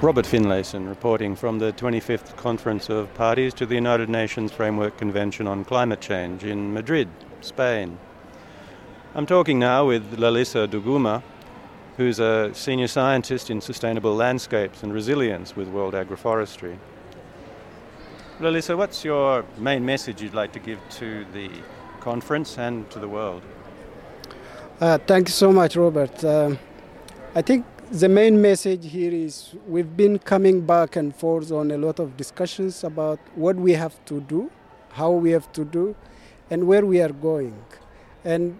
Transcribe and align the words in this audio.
Robert 0.00 0.26
Finlayson 0.26 0.88
reporting 0.88 1.34
from 1.34 1.58
the 1.58 1.72
25th 1.72 2.36
Conference 2.36 2.88
of 2.88 3.12
Parties 3.14 3.52
to 3.54 3.66
the 3.66 3.74
United 3.74 4.08
Nations 4.08 4.52
Framework 4.52 4.96
Convention 4.96 5.48
on 5.48 5.64
Climate 5.64 6.00
Change 6.00 6.44
in 6.44 6.72
Madrid, 6.72 7.08
Spain. 7.40 7.98
I'm 9.16 9.26
talking 9.26 9.58
now 9.58 9.88
with 9.88 10.16
Lalisa 10.16 10.68
Duguma, 10.68 11.24
who's 11.96 12.20
a 12.20 12.54
senior 12.54 12.86
scientist 12.86 13.50
in 13.50 13.60
sustainable 13.60 14.14
landscapes 14.14 14.84
and 14.84 14.92
resilience 14.92 15.56
with 15.56 15.66
World 15.66 15.94
Agroforestry. 15.94 16.78
Lalisa, 18.38 18.76
what's 18.76 19.04
your 19.04 19.44
main 19.56 19.84
message 19.84 20.22
you'd 20.22 20.32
like 20.32 20.52
to 20.52 20.60
give 20.60 20.78
to 20.90 21.24
the 21.32 21.50
conference 21.98 22.56
and 22.56 22.88
to 22.90 23.00
the 23.00 23.08
world? 23.08 23.42
Uh, 24.80 24.98
thank 24.98 25.26
you 25.26 25.32
so 25.32 25.52
much, 25.52 25.74
Robert. 25.74 26.22
Uh, 26.22 26.54
I 27.34 27.42
think 27.42 27.66
the 27.90 28.08
main 28.08 28.42
message 28.42 28.84
here 28.84 29.12
is 29.12 29.54
we've 29.66 29.96
been 29.96 30.18
coming 30.18 30.60
back 30.60 30.96
and 30.96 31.16
forth 31.16 31.50
on 31.50 31.70
a 31.70 31.78
lot 31.78 31.98
of 31.98 32.18
discussions 32.18 32.84
about 32.84 33.18
what 33.34 33.56
we 33.56 33.72
have 33.72 34.04
to 34.04 34.20
do, 34.20 34.50
how 34.90 35.10
we 35.10 35.30
have 35.30 35.50
to 35.54 35.64
do, 35.64 35.96
and 36.50 36.66
where 36.66 36.84
we 36.84 37.00
are 37.00 37.12
going. 37.12 37.56
And 38.24 38.58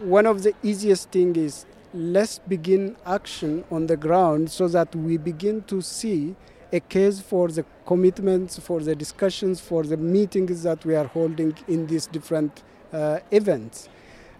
one 0.00 0.24
of 0.24 0.42
the 0.42 0.54
easiest 0.62 1.10
things 1.10 1.36
is 1.36 1.66
let's 1.92 2.38
begin 2.38 2.96
action 3.04 3.62
on 3.70 3.88
the 3.88 3.96
ground 3.96 4.50
so 4.50 4.68
that 4.68 4.96
we 4.96 5.18
begin 5.18 5.62
to 5.64 5.82
see 5.82 6.34
a 6.72 6.80
case 6.80 7.20
for 7.20 7.48
the 7.48 7.66
commitments, 7.84 8.58
for 8.58 8.80
the 8.80 8.94
discussions, 8.94 9.60
for 9.60 9.82
the 9.82 9.98
meetings 9.98 10.62
that 10.62 10.82
we 10.86 10.94
are 10.94 11.08
holding 11.08 11.54
in 11.68 11.86
these 11.88 12.06
different 12.06 12.62
uh, 12.90 13.18
events. 13.30 13.90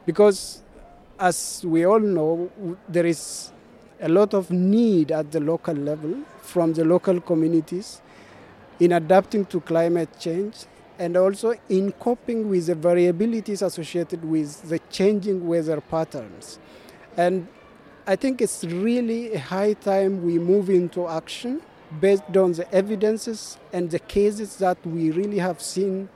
Because, 0.06 0.62
as 1.20 1.62
we 1.66 1.84
all 1.84 2.00
know, 2.00 2.50
there 2.88 3.04
is 3.04 3.52
a 4.02 4.08
lot 4.08 4.34
of 4.34 4.50
need 4.50 5.12
at 5.12 5.30
the 5.30 5.40
local 5.40 5.74
level 5.74 6.14
from 6.42 6.72
the 6.74 6.84
local 6.84 7.20
communities 7.20 8.02
in 8.80 8.92
adapting 8.92 9.44
to 9.46 9.60
climate 9.60 10.08
change 10.18 10.66
and 10.98 11.16
also 11.16 11.54
in 11.68 11.92
coping 11.92 12.48
with 12.48 12.66
the 12.66 12.74
variabilities 12.74 13.62
associated 13.62 14.24
with 14.24 14.68
the 14.68 14.78
changing 14.90 15.46
weather 15.46 15.80
patterns. 15.80 16.58
And 17.16 17.46
I 18.06 18.16
think 18.16 18.42
it's 18.42 18.64
really 18.64 19.34
a 19.34 19.38
high 19.38 19.74
time 19.74 20.24
we 20.24 20.38
move 20.38 20.68
into 20.68 21.06
action 21.06 21.62
based 22.00 22.36
on 22.36 22.52
the 22.52 22.72
evidences 22.74 23.58
and 23.72 23.90
the 23.90 24.00
cases 24.00 24.56
that 24.56 24.84
we 24.84 25.12
really 25.12 25.38
have 25.38 25.62
seen 25.62 26.08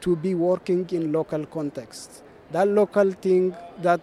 to 0.00 0.16
be 0.16 0.34
working 0.34 0.88
in 0.90 1.12
local 1.12 1.46
contexts. 1.46 2.22
That 2.50 2.66
local 2.68 3.12
thing 3.12 3.54
that 3.82 4.00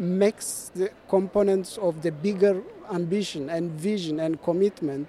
makes 0.00 0.70
the 0.74 0.90
components 1.08 1.76
of 1.78 2.00
the 2.00 2.10
bigger 2.10 2.62
ambition 2.90 3.50
and 3.50 3.70
vision 3.72 4.18
and 4.20 4.42
commitment 4.42 5.06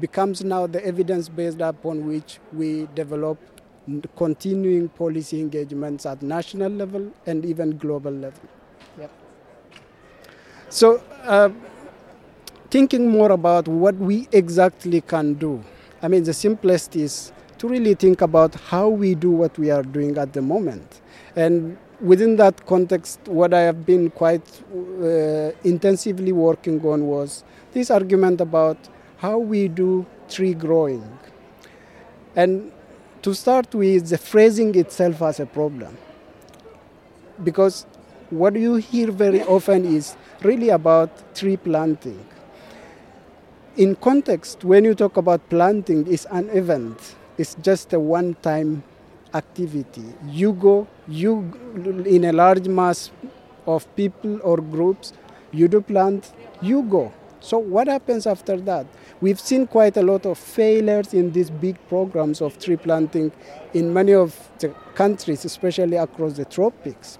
becomes 0.00 0.42
now 0.42 0.66
the 0.66 0.84
evidence 0.84 1.28
based 1.28 1.60
upon 1.60 2.06
which 2.08 2.40
we 2.52 2.88
develop 2.96 3.38
continuing 4.16 4.88
policy 4.88 5.40
engagements 5.40 6.04
at 6.04 6.20
national 6.20 6.72
level 6.72 7.12
and 7.26 7.44
even 7.44 7.76
global 7.78 8.10
level. 8.10 8.48
Yep. 8.98 9.10
So, 10.68 11.02
uh, 11.22 11.50
thinking 12.70 13.08
more 13.08 13.30
about 13.30 13.68
what 13.68 13.94
we 13.96 14.26
exactly 14.32 15.00
can 15.00 15.34
do. 15.34 15.62
I 16.02 16.08
mean, 16.08 16.24
the 16.24 16.34
simplest 16.34 16.96
is 16.96 17.32
to 17.58 17.68
really 17.68 17.94
think 17.94 18.20
about 18.20 18.54
how 18.56 18.88
we 18.88 19.14
do 19.14 19.30
what 19.30 19.56
we 19.58 19.70
are 19.70 19.82
doing 19.82 20.18
at 20.18 20.32
the 20.32 20.42
moment. 20.42 21.00
And 21.36 21.78
within 22.04 22.36
that 22.36 22.66
context, 22.66 23.18
what 23.26 23.54
I 23.54 23.60
have 23.60 23.86
been 23.86 24.10
quite 24.10 24.46
uh, 25.02 25.52
intensively 25.64 26.32
working 26.32 26.84
on 26.84 27.06
was 27.06 27.44
this 27.72 27.90
argument 27.90 28.42
about 28.42 28.76
how 29.16 29.38
we 29.38 29.68
do 29.68 30.04
tree 30.28 30.52
growing. 30.52 31.18
And 32.36 32.70
to 33.22 33.34
start 33.34 33.74
with, 33.74 34.10
the 34.10 34.18
phrasing 34.18 34.74
itself 34.74 35.22
as 35.22 35.40
a 35.40 35.46
problem. 35.46 35.96
Because 37.42 37.86
what 38.28 38.54
you 38.54 38.74
hear 38.74 39.10
very 39.10 39.42
often 39.42 39.86
is 39.86 40.14
really 40.42 40.68
about 40.68 41.34
tree 41.34 41.56
planting. 41.56 42.22
In 43.76 43.96
context, 43.96 44.62
when 44.62 44.84
you 44.84 44.94
talk 44.94 45.16
about 45.16 45.48
planting, 45.48 46.06
it's 46.12 46.26
an 46.26 46.50
event, 46.50 47.16
it's 47.38 47.54
just 47.62 47.92
a 47.94 47.98
one 47.98 48.34
time 48.42 48.82
activity. 49.34 50.04
You 50.26 50.52
go, 50.52 50.86
you 51.08 51.52
in 52.06 52.24
a 52.24 52.32
large 52.32 52.68
mass 52.68 53.10
of 53.66 53.94
people 53.96 54.40
or 54.42 54.58
groups, 54.58 55.12
you 55.52 55.68
do 55.68 55.80
plant, 55.80 56.32
you 56.62 56.82
go. 56.82 57.12
So, 57.40 57.58
what 57.58 57.88
happens 57.88 58.26
after 58.26 58.56
that? 58.62 58.86
We've 59.20 59.38
seen 59.38 59.66
quite 59.66 59.98
a 59.98 60.02
lot 60.02 60.24
of 60.24 60.38
failures 60.38 61.12
in 61.12 61.32
these 61.32 61.50
big 61.50 61.76
programs 61.88 62.40
of 62.40 62.58
tree 62.58 62.76
planting 62.76 63.32
in 63.74 63.92
many 63.92 64.14
of 64.14 64.50
the 64.60 64.68
countries, 64.94 65.44
especially 65.44 65.98
across 65.98 66.34
the 66.34 66.46
tropics. 66.46 67.18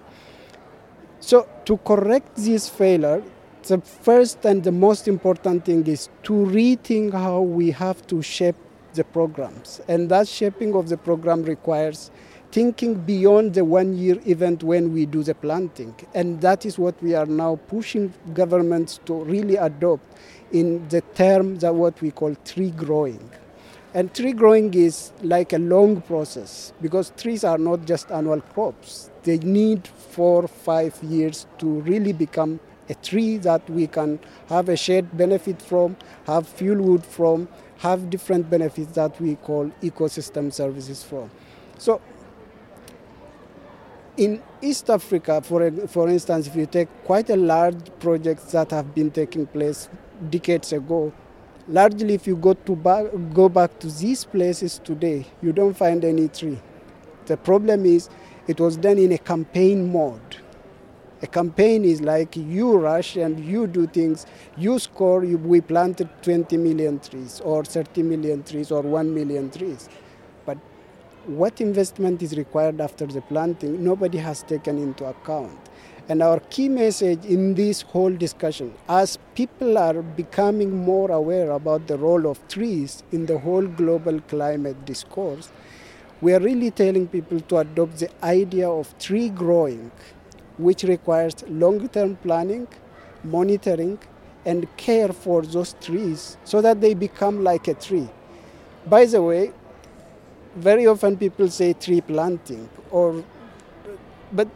So, 1.20 1.46
to 1.66 1.76
correct 1.78 2.36
this 2.36 2.70
failure, 2.70 3.22
the 3.64 3.80
first 3.80 4.44
and 4.44 4.62
the 4.64 4.72
most 4.72 5.08
important 5.08 5.64
thing 5.66 5.86
is 5.86 6.08
to 6.22 6.32
rethink 6.32 7.12
how 7.12 7.40
we 7.42 7.70
have 7.72 8.06
to 8.06 8.22
shape 8.22 8.56
the 8.94 9.04
programs. 9.04 9.80
And 9.88 10.08
that 10.10 10.28
shaping 10.28 10.74
of 10.74 10.88
the 10.88 10.96
program 10.96 11.42
requires 11.42 12.10
thinking 12.52 12.94
beyond 12.94 13.54
the 13.54 13.64
one 13.64 13.96
year 13.96 14.20
event 14.26 14.62
when 14.62 14.92
we 14.92 15.06
do 15.06 15.22
the 15.24 15.34
planting. 15.34 15.94
And 16.14 16.40
that 16.40 16.64
is 16.64 16.78
what 16.78 17.00
we 17.02 17.14
are 17.14 17.26
now 17.26 17.56
pushing 17.66 18.14
governments 18.32 19.00
to 19.06 19.24
really 19.24 19.56
adopt 19.56 20.04
in 20.52 20.88
the 20.88 21.00
term 21.14 21.58
that 21.58 21.74
what 21.74 22.00
we 22.00 22.12
call 22.12 22.34
tree 22.44 22.70
growing. 22.70 23.28
And 23.92 24.14
tree 24.14 24.32
growing 24.32 24.72
is 24.74 25.12
like 25.22 25.52
a 25.52 25.58
long 25.58 26.00
process 26.00 26.72
because 26.80 27.12
trees 27.16 27.44
are 27.44 27.58
not 27.58 27.86
just 27.86 28.10
annual 28.10 28.40
crops. 28.40 29.10
They 29.24 29.38
need 29.38 29.86
four, 29.86 30.46
five 30.48 31.00
years 31.02 31.46
to 31.58 31.80
really 31.82 32.12
become 32.12 32.60
a 32.88 32.94
tree 32.94 33.36
that 33.38 33.68
we 33.70 33.86
can 33.86 34.18
have 34.48 34.68
a 34.68 34.76
shared 34.76 35.16
benefit 35.16 35.60
from, 35.60 35.96
have 36.26 36.46
fuel 36.46 36.82
wood 36.82 37.04
from, 37.04 37.48
have 37.78 38.10
different 38.10 38.48
benefits 38.50 38.92
that 38.92 39.20
we 39.20 39.36
call 39.36 39.70
ecosystem 39.82 40.52
services 40.52 41.02
from. 41.02 41.30
So 41.78 42.00
in 44.16 44.42
East 44.62 44.90
Africa, 44.90 45.40
for, 45.42 45.70
for 45.88 46.08
instance, 46.08 46.46
if 46.46 46.56
you 46.56 46.66
take 46.66 46.88
quite 47.04 47.30
a 47.30 47.36
large 47.36 47.90
projects 47.98 48.52
that 48.52 48.70
have 48.70 48.94
been 48.94 49.10
taking 49.10 49.46
place 49.46 49.88
decades 50.30 50.72
ago, 50.72 51.12
largely 51.66 52.14
if 52.14 52.26
you 52.26 52.36
go, 52.36 52.54
to 52.54 52.76
go 53.32 53.48
back 53.48 53.78
to 53.80 53.88
these 53.88 54.24
places 54.24 54.80
today, 54.84 55.26
you 55.42 55.52
don't 55.52 55.74
find 55.74 56.04
any 56.04 56.28
tree. 56.28 56.58
The 57.26 57.36
problem 57.36 57.86
is 57.86 58.08
it 58.46 58.60
was 58.60 58.76
done 58.76 58.98
in 58.98 59.12
a 59.12 59.18
campaign 59.18 59.90
mode. 59.90 60.36
A 61.24 61.26
campaign 61.26 61.86
is 61.86 62.02
like 62.02 62.36
you 62.36 62.76
rush 62.76 63.16
and 63.16 63.42
you 63.42 63.66
do 63.66 63.86
things, 63.86 64.26
you 64.58 64.78
score, 64.78 65.24
you, 65.24 65.38
we 65.38 65.62
planted 65.62 66.10
20 66.20 66.58
million 66.58 66.98
trees 67.00 67.40
or 67.40 67.64
30 67.64 68.02
million 68.02 68.42
trees 68.42 68.70
or 68.70 68.82
1 68.82 69.14
million 69.14 69.50
trees. 69.50 69.88
But 70.44 70.58
what 71.24 71.62
investment 71.62 72.20
is 72.20 72.36
required 72.36 72.78
after 72.78 73.06
the 73.06 73.22
planting, 73.22 73.82
nobody 73.82 74.18
has 74.18 74.42
taken 74.42 74.76
into 74.76 75.06
account. 75.06 75.58
And 76.10 76.22
our 76.22 76.40
key 76.40 76.68
message 76.68 77.24
in 77.24 77.54
this 77.54 77.80
whole 77.80 78.14
discussion, 78.14 78.74
as 78.86 79.16
people 79.34 79.78
are 79.78 80.02
becoming 80.02 80.76
more 80.76 81.10
aware 81.10 81.52
about 81.52 81.86
the 81.86 81.96
role 81.96 82.26
of 82.26 82.46
trees 82.48 83.02
in 83.12 83.24
the 83.24 83.38
whole 83.38 83.66
global 83.66 84.20
climate 84.20 84.84
discourse, 84.84 85.48
we 86.20 86.32
are 86.32 86.40
really 86.40 86.70
telling 86.70 87.06
people 87.06 87.40
to 87.40 87.58
adopt 87.58 87.98
the 87.98 88.10
idea 88.24 88.68
of 88.68 88.98
tree 88.98 89.28
growing, 89.28 89.90
which 90.58 90.82
requires 90.84 91.34
long 91.48 91.88
term 91.88 92.16
planning, 92.16 92.68
monitoring, 93.22 93.98
and 94.44 94.68
care 94.76 95.12
for 95.12 95.42
those 95.42 95.74
trees 95.80 96.36
so 96.44 96.60
that 96.60 96.80
they 96.80 96.94
become 96.94 97.42
like 97.42 97.68
a 97.68 97.74
tree. 97.74 98.08
By 98.86 99.06
the 99.06 99.22
way, 99.22 99.52
very 100.56 100.86
often 100.86 101.16
people 101.16 101.48
say 101.48 101.72
tree 101.72 102.00
planting 102.00 102.68
or 102.90 103.24
but 104.32 104.48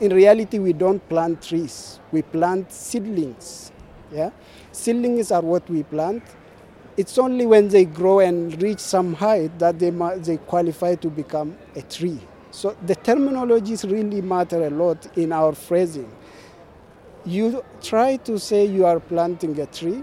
in 0.00 0.12
reality 0.12 0.58
we 0.58 0.72
don't 0.72 1.06
plant 1.08 1.42
trees. 1.42 2.00
We 2.12 2.22
plant 2.22 2.72
seedlings 2.72 3.72
yeah? 4.12 4.30
Seedlings 4.72 5.30
are 5.32 5.42
what 5.42 5.68
we 5.68 5.82
plant. 5.82 6.22
It's 6.96 7.18
only 7.18 7.44
when 7.46 7.68
they 7.68 7.84
grow 7.84 8.20
and 8.20 8.60
reach 8.62 8.78
some 8.78 9.14
height 9.14 9.58
that 9.58 9.78
they, 9.78 9.90
they 9.90 10.38
qualify 10.38 10.94
to 10.96 11.10
become 11.10 11.56
a 11.74 11.82
tree 11.82 12.20
so 12.60 12.74
the 12.90 12.96
terminologies 13.08 13.82
really 13.90 14.20
matter 14.34 14.60
a 14.66 14.70
lot 14.82 15.00
in 15.24 15.32
our 15.40 15.52
phrasing 15.66 16.10
you 17.24 17.62
try 17.82 18.16
to 18.28 18.38
say 18.38 18.64
you 18.64 18.86
are 18.86 19.00
planting 19.12 19.58
a 19.60 19.66
tree 19.66 20.02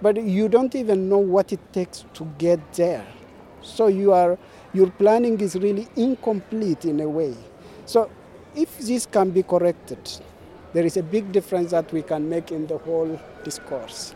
but 0.00 0.16
you 0.36 0.48
don't 0.48 0.74
even 0.74 1.08
know 1.10 1.18
what 1.36 1.52
it 1.52 1.72
takes 1.72 2.04
to 2.14 2.24
get 2.38 2.60
there 2.74 3.06
so 3.66 3.88
you 3.88 4.12
are, 4.12 4.38
your 4.72 4.90
planning 4.90 5.40
is 5.40 5.56
really 5.56 5.88
incomplete 5.96 6.84
in 6.84 7.00
a 7.00 7.08
way. 7.08 7.34
So 7.84 8.08
if 8.54 8.78
this 8.78 9.06
can 9.06 9.30
be 9.30 9.42
corrected, 9.42 9.98
there 10.72 10.84
is 10.84 10.96
a 10.96 11.02
big 11.02 11.32
difference 11.32 11.72
that 11.72 11.92
we 11.92 12.02
can 12.02 12.28
make 12.28 12.52
in 12.52 12.66
the 12.66 12.78
whole 12.78 13.20
discourse. 13.44 14.14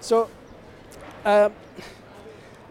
So 0.00 0.28
Uh, 1.24 1.48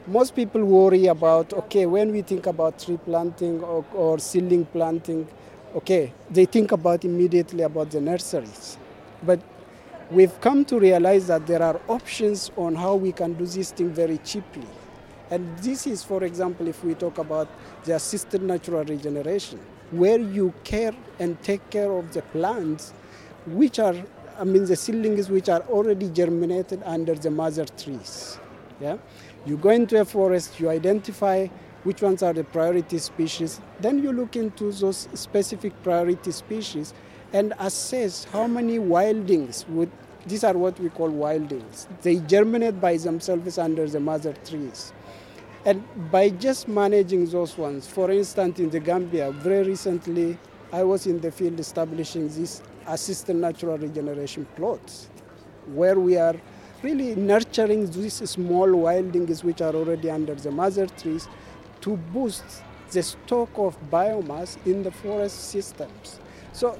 most 0.07 0.35
people 0.35 0.63
worry 0.63 1.07
about 1.07 1.53
okay 1.53 1.85
when 1.85 2.11
we 2.11 2.21
think 2.21 2.45
about 2.45 2.77
tree 2.79 2.97
planting 2.97 3.61
or, 3.63 3.85
or 3.93 4.19
seedling 4.19 4.65
planting 4.65 5.27
okay 5.75 6.11
they 6.29 6.45
think 6.45 6.71
about 6.71 7.05
immediately 7.05 7.63
about 7.63 7.89
the 7.91 8.01
nurseries. 8.01 8.77
But 9.23 9.39
we've 10.11 10.39
come 10.41 10.65
to 10.65 10.79
realize 10.79 11.27
that 11.27 11.47
there 11.47 11.63
are 11.63 11.79
options 11.87 12.51
on 12.57 12.75
how 12.75 12.95
we 12.95 13.11
can 13.13 13.33
do 13.33 13.45
this 13.45 13.71
thing 13.71 13.91
very 13.91 14.17
cheaply. 14.19 14.67
And 15.31 15.57
this 15.59 15.87
is 15.87 16.03
for 16.03 16.23
example 16.23 16.67
if 16.67 16.83
we 16.83 16.95
talk 16.95 17.17
about 17.17 17.47
the 17.85 17.95
assisted 17.95 18.43
natural 18.43 18.83
regeneration 18.83 19.59
where 19.91 20.19
you 20.19 20.53
care 20.63 20.93
and 21.19 21.41
take 21.43 21.67
care 21.69 21.91
of 21.91 22.11
the 22.13 22.21
plants 22.33 22.91
which 23.45 23.79
are 23.79 23.95
i 24.39 24.43
mean 24.43 24.65
the 24.65 24.75
seedlings 24.75 25.29
which 25.29 25.49
are 25.49 25.61
already 25.69 26.09
germinated 26.09 26.81
under 26.85 27.13
the 27.13 27.29
mother 27.29 27.65
trees 27.65 28.39
yeah 28.81 28.97
you 29.45 29.57
go 29.57 29.69
into 29.69 29.99
a 29.99 30.05
forest, 30.05 30.59
you 30.59 30.69
identify 30.69 31.47
which 31.83 32.01
ones 32.01 32.23
are 32.23 32.33
the 32.33 32.43
priority 32.43 32.97
species, 32.97 33.59
then 33.81 34.01
you 34.01 34.11
look 34.13 34.35
into 34.35 34.71
those 34.71 35.07
specific 35.13 35.73
priority 35.83 36.31
species 36.31 36.93
and 37.33 37.53
assess 37.59 38.23
how 38.25 38.47
many 38.47 38.79
wildings 38.79 39.65
would 39.67 39.91
these 40.25 40.45
are 40.45 40.53
what 40.53 40.79
we 40.79 40.89
call 40.89 41.09
wildings. 41.09 41.87
They 42.01 42.15
germinate 42.15 42.79
by 42.79 42.95
themselves 42.95 43.57
under 43.57 43.87
the 43.89 43.99
mother 43.99 44.33
trees. 44.45 44.93
And 45.65 45.83
by 46.11 46.29
just 46.29 46.67
managing 46.69 47.25
those 47.27 47.57
ones, 47.57 47.87
for 47.87 48.09
instance, 48.09 48.59
in 48.59 48.69
the 48.69 48.79
Gambia, 48.79 49.31
very 49.31 49.67
recently, 49.67 50.37
I 50.71 50.83
was 50.83 51.07
in 51.07 51.19
the 51.19 51.31
field 51.31 51.59
establishing 51.59 52.29
these 52.29 52.61
assisted 52.87 53.35
natural 53.35 53.77
regeneration 53.77 54.45
plots 54.55 55.09
where 55.67 55.99
we 55.99 56.17
are 56.17 56.35
really 56.83 57.15
nurturing 57.15 57.89
these 57.91 58.29
small 58.29 58.71
wildings 58.75 59.43
which 59.43 59.61
are 59.61 59.73
already 59.73 60.09
under 60.09 60.35
the 60.35 60.51
mother 60.51 60.85
trees 60.85 61.27
to 61.81 61.97
boost 61.97 62.43
the 62.91 63.01
stock 63.01 63.49
of 63.55 63.77
biomass 63.89 64.57
in 64.65 64.83
the 64.83 64.91
forest 64.91 65.49
systems. 65.49 66.19
So 66.51 66.77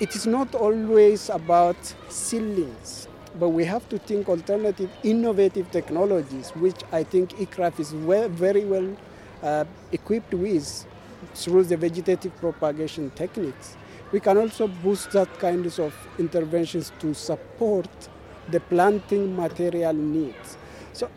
it 0.00 0.14
is 0.14 0.26
not 0.26 0.54
always 0.54 1.30
about 1.30 1.76
seedlings, 2.08 3.08
but 3.38 3.50
we 3.50 3.64
have 3.64 3.88
to 3.88 3.98
think 3.98 4.28
alternative, 4.28 4.90
innovative 5.02 5.70
technologies, 5.70 6.50
which 6.50 6.80
I 6.92 7.04
think 7.04 7.30
ICRAF 7.38 7.80
is 7.80 7.94
well, 7.94 8.28
very 8.28 8.64
well 8.64 8.96
uh, 9.42 9.64
equipped 9.92 10.34
with 10.34 10.86
through 11.34 11.64
the 11.64 11.76
vegetative 11.76 12.36
propagation 12.36 13.10
techniques. 13.10 13.76
We 14.12 14.20
can 14.20 14.36
also 14.36 14.68
boost 14.68 15.12
that 15.12 15.38
kind 15.38 15.66
of 15.66 15.94
interventions 16.18 16.92
to 17.00 17.14
support 17.14 17.88
the 18.50 18.60
planting 18.60 19.36
material 19.36 19.92
needs. 19.92 20.56
So 20.92 21.10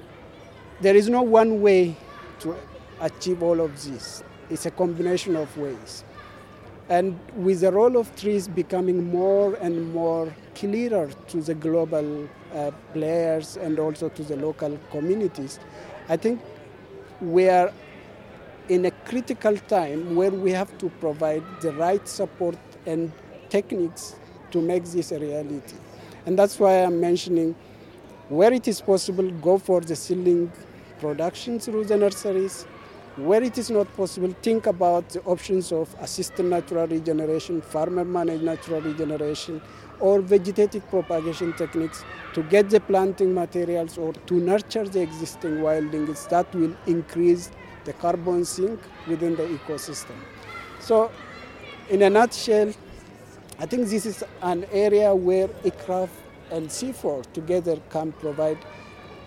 there 0.81 0.95
is 0.95 1.09
no 1.09 1.21
one 1.21 1.61
way 1.61 1.95
to 2.39 2.55
achieve 3.01 3.43
all 3.43 3.59
of 3.61 3.83
this. 3.83 4.23
It's 4.49 4.65
a 4.65 4.71
combination 4.71 5.35
of 5.35 5.55
ways. 5.57 6.03
And 6.89 7.19
with 7.35 7.61
the 7.61 7.71
role 7.71 7.97
of 7.97 8.15
trees 8.15 8.47
becoming 8.47 9.11
more 9.11 9.55
and 9.55 9.93
more 9.93 10.33
clearer 10.55 11.09
to 11.27 11.41
the 11.41 11.53
global 11.53 12.29
uh, 12.53 12.71
players 12.93 13.57
and 13.57 13.77
also 13.77 14.07
to 14.07 14.23
the 14.23 14.37
local 14.37 14.79
communities, 14.89 15.59
I 16.07 16.15
think 16.15 16.41
we 17.19 17.49
are 17.49 17.73
in 18.69 18.85
a 18.85 18.91
critical 18.91 19.57
time 19.57 20.15
where 20.15 20.31
we 20.31 20.51
have 20.51 20.77
to 20.77 20.89
provide 21.01 21.43
the 21.61 21.73
right 21.73 22.07
support 22.07 22.57
and 22.85 23.11
techniques 23.49 24.15
to 24.51 24.61
make 24.61 24.85
this 24.85 25.11
a 25.11 25.19
reality. 25.19 25.75
And 26.27 26.37
that's 26.37 26.59
why 26.59 26.83
I'm 26.83 26.99
mentioning 26.99 27.55
where 28.27 28.51
it 28.51 28.67
is 28.67 28.81
possible, 28.81 29.31
go 29.31 29.57
for 29.57 29.79
the 29.79 29.95
seedling 29.95 30.51
production 30.99 31.57
through 31.57 31.85
the 31.85 31.95
nurseries. 31.95 32.63
Where 33.15 33.41
it 33.41 33.57
is 33.57 33.71
not 33.71 33.87
possible, 33.95 34.35
think 34.41 34.67
about 34.67 35.07
the 35.09 35.21
options 35.21 35.71
of 35.71 35.95
assisted 36.01 36.45
natural 36.45 36.85
regeneration, 36.85 37.61
farmer 37.61 38.03
managed 38.03 38.43
natural 38.43 38.81
regeneration, 38.81 39.61
or 40.01 40.19
vegetative 40.19 40.87
propagation 40.89 41.53
techniques 41.53 42.03
to 42.33 42.43
get 42.43 42.69
the 42.69 42.81
planting 42.81 43.33
materials 43.33 43.97
or 43.97 44.11
to 44.11 44.33
nurture 44.33 44.83
the 44.83 45.01
existing 45.01 45.59
wildlings 45.59 46.27
that 46.27 46.53
will 46.53 46.75
increase 46.87 47.51
the 47.85 47.93
carbon 47.93 48.43
sink 48.43 48.81
within 49.07 49.37
the 49.37 49.43
ecosystem. 49.43 50.17
So, 50.79 51.09
in 51.89 52.01
a 52.01 52.09
nutshell, 52.09 52.73
I 53.59 53.65
think 53.65 53.87
this 53.87 54.05
is 54.05 54.23
an 54.43 54.65
area 54.71 55.15
where 55.15 55.47
ICRAF 55.47 56.09
and 56.51 56.67
CIFOR 56.69 57.25
together 57.33 57.79
can 57.89 58.11
provide 58.11 58.59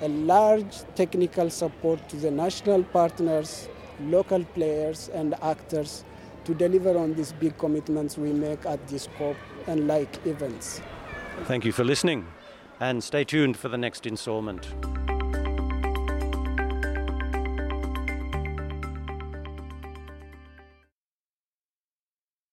a 0.03 0.09
large 0.09 0.83
technical 0.95 1.51
support 1.51 2.09
to 2.11 2.17
the 2.17 2.31
national 2.31 2.85
partners, 2.85 3.69
local 4.03 4.45
players, 4.45 5.09
and 5.09 5.35
actors 5.43 6.05
to 6.45 6.55
deliver 6.55 6.97
on 6.97 7.15
these 7.15 7.33
big 7.33 7.59
commitments 7.59 8.17
we 8.17 8.33
make 8.33 8.65
at 8.67 8.87
this 8.87 9.09
COP 9.19 9.37
and 9.67 9.89
like 9.89 10.25
events. 10.25 10.81
Thank 11.47 11.65
you 11.65 11.73
for 11.73 11.83
listening, 11.83 12.29
and 12.79 13.03
stay 13.03 13.25
tuned 13.25 13.57
for 13.57 13.69
the 13.69 13.79
next 13.79 14.07
installment. 14.07 14.69